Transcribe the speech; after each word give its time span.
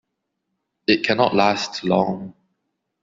It 0.87 1.03
cannot 1.03 1.35
last 1.35 1.83
long. 1.83 2.33